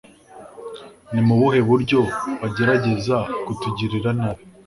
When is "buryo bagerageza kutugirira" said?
1.69-4.09